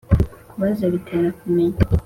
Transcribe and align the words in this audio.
kubaza 0.51 0.85
bitera 0.93 1.29
kumenya 1.39 1.79